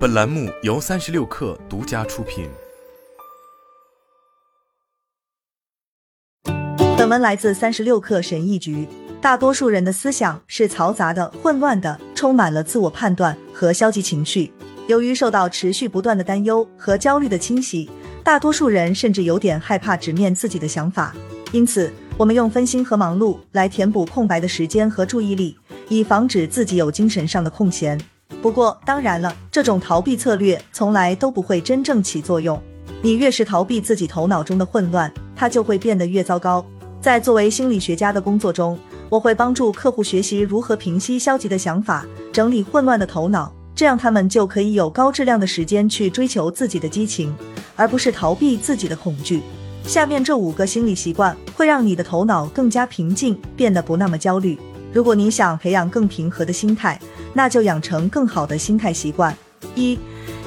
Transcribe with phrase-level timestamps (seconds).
[0.00, 2.48] 本栏目由三十六氪独家出品。
[6.96, 8.88] 本文来自三十六氪神译局。
[9.20, 14.50] 大多数人的思想是嘈杂的、混乱的，充满了自我判断和消极情绪。
[14.86, 17.90] 由于受到持续不断的担忧和焦虑的侵袭，
[18.24, 21.14] 大多数人甚至有点害怕直面自己的想法。
[21.52, 25.58] 因此，我们用分心和忙碌来填补空白的时间和注意力，
[25.90, 28.00] 以防止自己有精神上的空闲。
[28.42, 32.60] 不过，当然了，这种逃避策略从来都不会真正起作用。
[33.02, 36.64] 你越是逃避自己头脑中的混乱，它就会变得越糟糕。
[37.00, 47.34] 在作为心理学家的工作中，我会帮助客户学习如何平息消极的想法，整理混乱的头脑，这样他们就可以有高质量的时间去追求自己的激情，
[47.74, 49.42] 而不是逃避自己的恐惧。
[49.82, 54.58] 下面这五个心理习惯会让你的头脑更加平静，变得不那么焦虑。
[54.92, 57.00] 如果你想培养更平和的心态，
[57.32, 59.36] 那就养成更好的心态习惯。
[59.74, 59.98] 一、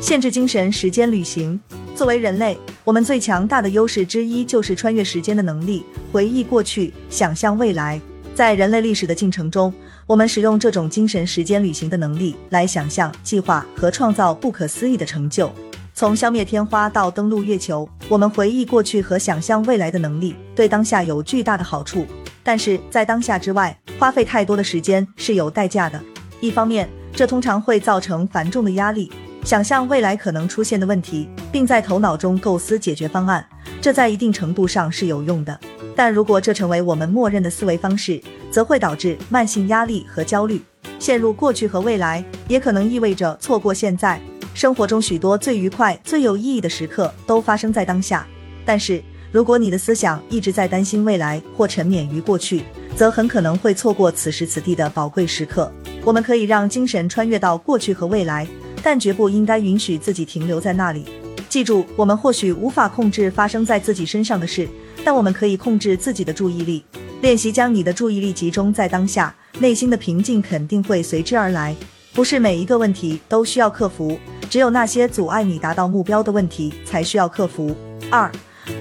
[0.00, 1.58] 限制精神时间旅行。
[1.94, 8.00] 作为人类，我们最强大的优势之一就是穿越时间的能力，回忆过去，想象未来。
[8.34, 9.74] 在人类历史的进程中，
[10.06, 15.50] 我们使用这种精神时间旅行的能力来想象、计划和创造不可思议的成就。
[15.92, 22.06] 从消灭天花到登陆月球，我们回忆过去和想象未来的能力对当下有巨大的好处。
[22.48, 26.02] 但是在当下之外，花费太多的时间是有代价的。
[26.40, 29.12] 一方面，这通常会造成繁重的压力，
[29.44, 33.46] 想象未来可能出现的问题，并在头脑中构思解决方案，
[33.82, 35.60] 这在一定程度上是有用的。
[35.94, 38.18] 但如果这成为我们默认的思维方式，
[38.50, 40.62] 则会导致慢性压力和焦虑。
[40.98, 44.18] 陷入过去和未来，也可能意味着错过现在。
[44.54, 48.26] 生活中许多最愉快、最有意义的时刻都发生在当下。
[48.64, 52.62] 但是，如果你的思想一直在担心未来或沉湎于过去，
[52.96, 55.70] 则很可能会错过此时此地的宝贵时刻。
[56.04, 58.48] 我们可以让精神穿越到过去和未来，
[58.82, 61.04] 但绝不应该允许自己停留在那里。
[61.48, 64.66] 记住，我们或许无法控制发生在自己身上的事，
[65.04, 66.84] 但我们可以控制自己的注意力。
[67.20, 71.74] 练习将你的注意力集中在当下，内心的平静肯定会随之而来。
[72.14, 74.18] 不是每一个问题都需要克服，
[74.48, 77.74] 只有那些阻碍你达到目标的问题才需要克服。
[78.10, 78.30] 二，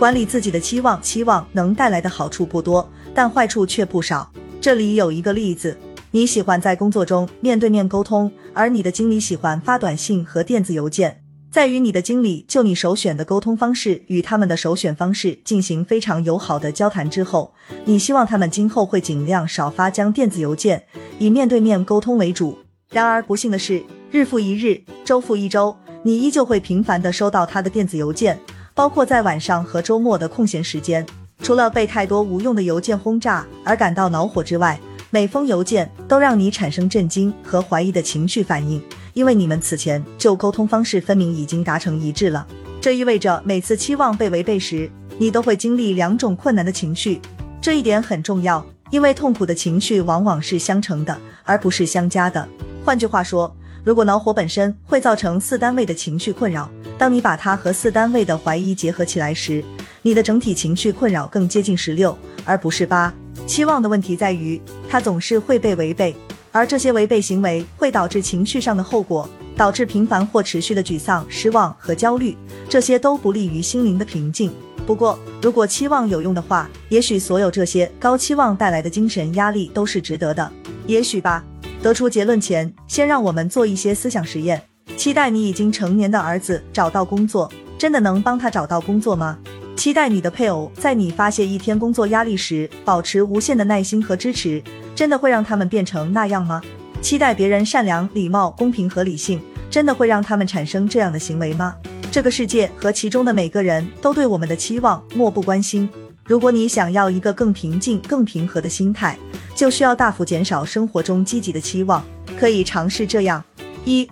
[0.00, 2.90] 管理自己的期望，期望能带来的好处不多。
[3.12, 4.32] 但坏处却不少。
[4.58, 5.76] 这里有一个例子：
[6.10, 11.22] 你喜欢在工作中面对面沟通，而你的经理喜欢发短信和电子邮件。
[11.50, 17.52] 在与你的经理就你首选的沟通方式与他们的首选方式进行非常友好的交谈之后，
[17.84, 20.82] 你希望他们今后会尽量少发将电子邮件，
[21.18, 22.56] 以面对面沟通为主。
[22.90, 28.40] 然而不幸的是，日复一日，周复一周，你依旧会频繁地收到他的电子邮件，
[28.80, 31.04] 包括在晚上和周末的空闲时间。
[31.42, 34.80] 除了被太多无用的邮件轰炸而感到恼火之外，
[35.10, 38.82] 每封邮件都让你产生震惊和怀疑的情绪反应，
[39.12, 42.46] 因为你们此前就沟通方式分明已经达成一致了。
[42.80, 47.20] 这意味着每次期望被违背时，你都会经历两种困难的情绪。
[47.60, 51.14] 这一点很重要，因为痛苦的情绪往往是相乘的，
[51.44, 52.48] 而不是相加的。
[52.82, 59.64] 换句话说，如果恼火本身会造成四单位的情绪困扰，当你把它和四单位的怀疑结合起来时，
[60.02, 63.12] 你的整体情绪困扰更接近十六，而不是八。
[63.46, 66.14] 期望的问题在于，它总是会被违背，
[66.52, 72.36] 而这些违背行为会导致情绪上的后果，导致频繁或持续的沮丧、失望和焦虑，
[72.68, 74.52] 这些都不利于心灵的平静。
[74.86, 80.52] 不过，如果期望有用的话，也许所有这些高期望带来的精神压力都是值得的。
[80.86, 81.42] 也许吧。
[81.82, 84.62] 得出结论前，先让我们做一些思想实验。
[84.96, 89.38] 期待你已经成年的儿子找到工作，真的能帮他找到工作吗？
[89.76, 94.62] 期待你的配偶在你发泄一天工作压力时保持无限的耐心和支持，
[94.94, 96.60] 真的会让他们变成那样吗？
[97.00, 99.40] 期待别人善良、礼貌、公平和理性，
[99.70, 101.74] 真的会让他们产生这样的行为吗？
[102.12, 105.88] 这个世界和其中的每个人都对我们的期望漠不关心。
[106.24, 109.18] 如果你想要一个更平静、更平和的心态，
[109.60, 112.02] 就需要大幅减少生活中积极的期望。
[112.38, 113.44] 可以尝试这样：
[113.84, 114.08] 一、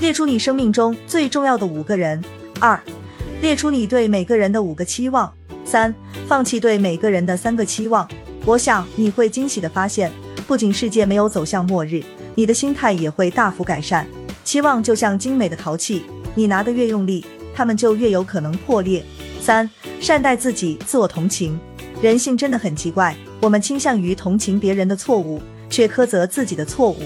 [0.00, 2.20] 列出你生命中最重要的五个人；
[2.58, 2.76] 二。
[3.40, 5.32] 列出你对每个人的五个期望。
[5.64, 5.94] 三，
[6.26, 8.08] 放弃对每个人的三个期望。
[8.44, 10.10] 我想你会惊喜的发现，
[10.48, 12.02] 不仅世界没有走向末日，
[12.34, 14.04] 你的心态也会大幅改善。
[14.42, 16.02] 期望就像精美的陶器，
[16.34, 17.24] 你拿得越用力，
[17.54, 19.04] 它们就越有可能破裂。
[19.40, 19.70] 三，
[20.00, 21.56] 善待自己，自我同情。
[22.00, 26.96] 人性真的很奇怪，我们倾向于同情别人的错误，却苛责自己的错误。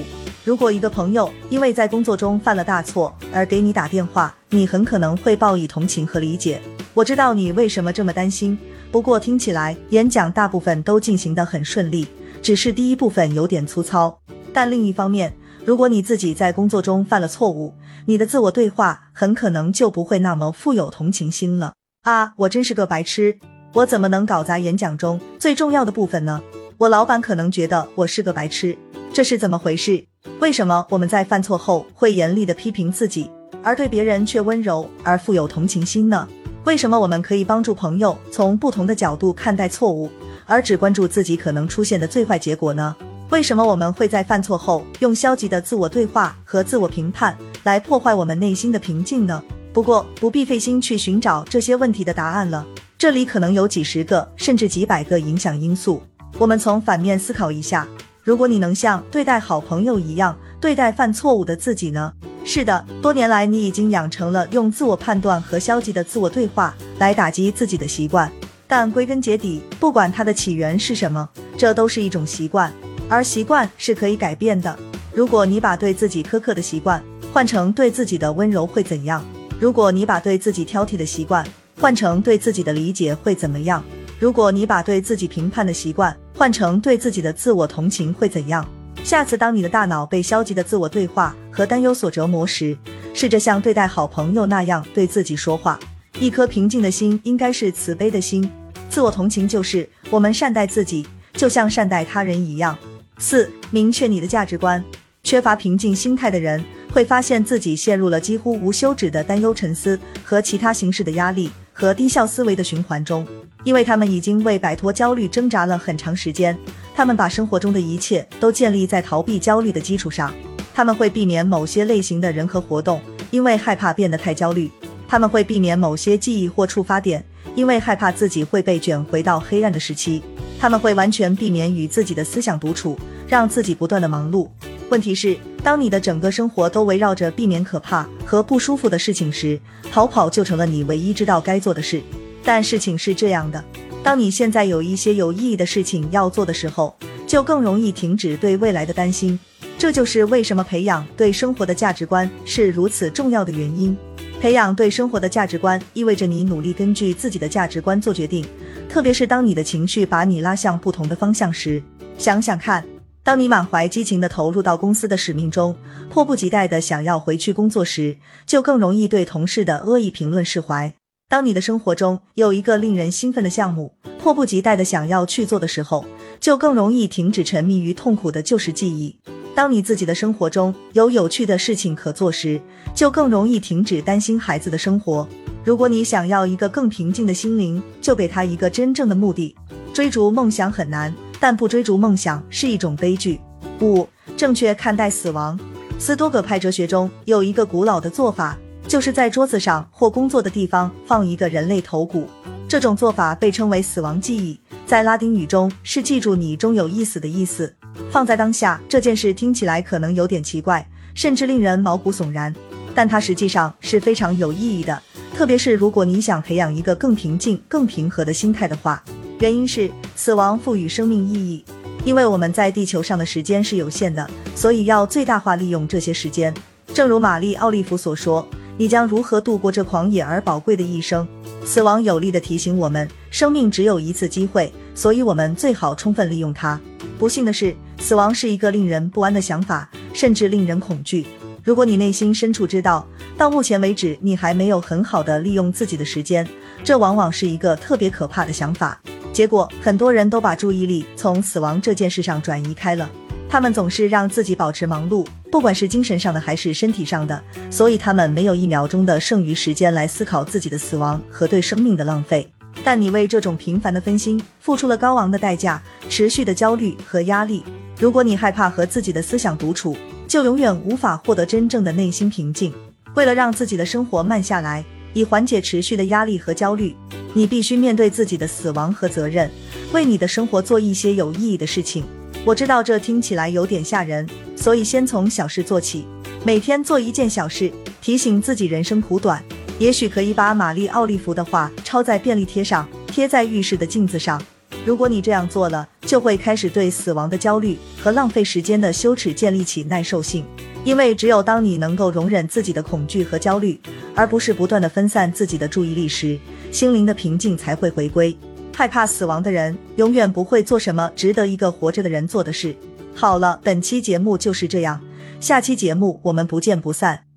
[0.44, 6.60] 如果一个朋友因为在工作中犯了大错而给你打电话，你很可能会报以同情和理解。
[6.92, 8.58] 我知道你为什么这么担心，
[8.90, 12.06] 不过听起来演讲大部分都进行得很顺利，
[12.42, 14.20] 只是第一部分有点粗糙。
[14.52, 15.32] 但另一方面，
[15.64, 17.72] 如果你自己在工作中犯了错误，
[18.04, 21.72] 你的自我对话很可能就不会那么富有同情心了。
[22.02, 23.38] 啊，我真是个白痴，
[23.74, 26.42] 我怎么能搞砸演讲中最重要的部分呢？
[26.76, 28.76] 我老板可能觉得我是个白痴，
[29.14, 30.04] 这是怎么回事？
[30.40, 33.30] 为什么我们在犯错后会严厉的批评自己，
[33.62, 36.28] 而对别人却温柔而富有同情心呢？
[36.64, 40.10] 为什么我们可以帮助朋友从不同的角度看待错误，
[40.44, 42.94] 而只关注自己可能出现的最坏结果呢？
[43.30, 49.42] 为什么我们会在犯错后用消极的自我对话和自我评判来破坏我们内心的平静呢？
[49.72, 52.66] 不过不必费心去寻找这些问题的答案了，
[53.02, 56.00] 这里可能有几十个甚至几百个影响因素。
[56.38, 57.84] 我们从反面思考一下：
[58.22, 62.12] 如果你能像对待好朋友一样对待犯错误的自己呢？
[62.44, 68.30] 是的，多年来你已经养成了用自我判断和消极的自我对话来打击自己的习惯。
[68.68, 71.28] 但归根结底，不管它的起源是什么，
[71.58, 72.72] 这都是一种习惯，
[73.08, 74.78] 而习惯是可以改变的。
[75.12, 77.02] 如果你把对自己苛刻的习惯
[77.32, 79.24] 换成对自己的温柔，会怎样？
[79.58, 81.44] 如果你把对自己挑剔的习惯
[81.82, 83.82] 换成对自己的理解，会怎么样？
[84.20, 88.64] 如果你把对自己评判的习惯换成对自己的自我同情，会怎样？
[89.02, 92.78] 下次当你的大脑被消极的自我对话和担忧所折磨时，
[93.12, 95.76] 试着像对待好朋友那样对自己说话。
[96.20, 98.48] 一颗平静的心应该是慈悲的心。
[98.88, 102.78] 自我同情就是我们善待自己，就像善待他人一样。
[103.18, 104.80] 四、明确你的价值观。
[105.24, 111.50] 缺乏平静心态的人会发现自己陷入了几乎无休止的担忧、沉思和其他形式的压力。
[111.72, 113.26] 和低效思维的循环中，
[113.64, 116.56] 因为他们已经为摆脱焦虑挣扎了很长时间。
[116.94, 120.32] 他们把生活中的一切都建立在逃避焦虑的基础上。
[120.74, 124.70] 他们会避免某些类型的人和活动，因为害怕变得太焦虑。
[125.08, 127.22] 他们会避免某些记忆或触发点，
[127.54, 130.22] 因为害怕自己会被卷回到黑暗的时期。
[130.58, 134.48] 他们会完全避免与自己的思想独处，让自己不断的忙碌。
[134.88, 139.58] 问题是，当你的整个生活都围绕着避免可怕和不舒服的事情时，
[139.92, 142.02] 逃跑就成了你唯一知道该做的事。
[142.44, 143.64] 但事情是这样的，
[144.02, 149.38] 当你现在有一些有意义的事情要做的时候，就更容易停止对未来的担心。
[149.78, 153.96] 这就是为什么培养对生活的价值观是如此重要的原因。
[154.40, 158.44] 培养对生活的价值观，意味着你努力根据自己的价值观做决定，
[158.88, 161.80] 特别是当你的情绪把你拉向不同的方向时。
[162.18, 162.84] 想想看。
[163.24, 165.76] 当你满怀激情地投入到公司的使命中，
[166.10, 170.92] 迫不及待地想要回去工作时，就更容易对同事的恶意评论释怀。
[171.28, 176.04] 当你的生活中有一个令人兴奋的项目，迫不及待地想要去做的时候，
[176.40, 179.16] 就更容易停止沉迷于痛苦的旧时记忆。
[179.54, 182.60] 当你自己的生活中有有趣的事情可做时，
[182.92, 185.28] 就更容易停止担心孩子的生活。
[185.64, 189.54] 如果你想要一个更平静的心灵，就给他一个真正的目的。
[189.94, 191.14] 追逐梦想很难。
[191.42, 193.40] 但不追逐梦想是一种悲剧。
[193.80, 195.58] 五、正确看待死亡。
[195.98, 198.56] 斯多葛派哲学中有一个古老的做法，
[198.86, 202.28] 就是在桌子上或工作的地方放一个人类头骨。
[202.68, 204.56] 这种做法被称为死亡记忆，
[204.86, 207.74] 在拉丁语中是记住你终有一死的意思。
[208.08, 212.54] 放在当下，这件事听起来可能有点奇怪，甚至令人毛骨悚然，
[212.94, 215.02] 但它实际上是非常有意义的。
[215.34, 219.02] 特别是如果你想培养一个更平静、更平和的心态的话。
[219.42, 221.64] 原因是死亡赋予生命意义，
[222.04, 226.54] 因为我们在地球上的时间是有限的，所以要最大化利用这些时间。
[226.94, 228.46] 正如玛丽奥利弗所说
[228.78, 231.26] ：“你将如何度过这狂野而宝贵的一生？”
[231.66, 236.80] 死亡有力地提醒我们，生命只有一次机会，所以我们最好充分利用它。
[237.18, 241.26] 不幸的是，死亡是一个令人不安的想法，甚至令人恐惧。
[241.64, 243.04] 如果你内心深处知道，
[243.36, 246.46] 到目前为止你还没有很好的利用自己的时间，
[246.84, 249.00] 这往往是一个特别可怕的想法。
[249.32, 253.10] 结果，很多人都把注意力从死亡这件事上转移开了。
[253.48, 262.46] 他们总是让自己保持忙碌，不管是精神上的还是身体上的，所以他们没有一秒钟的剩余时间来思考自己的死亡和对生命的浪费。
[262.84, 267.62] 但你为这种频繁的分心付出了高昂的代价，持续的焦虑和压力。
[267.98, 269.96] 如果你害怕和自己的思想独处，
[270.26, 272.72] 就永远无法获得真正的内心平静。
[273.14, 274.82] 为了让自己的生活慢下来，
[275.14, 276.94] 以缓解持续的压力和焦虑。
[277.34, 279.50] 你必须面对自己的死亡和责任，
[279.92, 282.04] 为你的生活做一些有意义的事情。
[282.44, 286.04] 我知道这听起来有点吓人，所以先从小事做起，
[286.44, 289.42] 每天做一件小事，提醒自己人生苦短。
[289.78, 294.40] 也许可以把玛丽奥利弗的话抄在便利贴上，贴在浴室的镜子上。
[294.84, 300.44] 如果你这样做了，就会开始对死亡的焦虑和浪费时间的羞耻建立起耐受性。
[300.84, 303.80] 因为只有当你能够容忍自己的恐惧和焦虑，
[304.14, 306.36] 而不是不断的分散自己的注意力时，
[306.72, 308.36] 心灵的平静才会回归。
[308.74, 312.74] 害怕死亡的人永远不会做什么值得一个活着的人做的事。
[313.14, 315.00] 好了，本期节目就是这样，
[315.38, 317.31] 下期节目我们不见不散。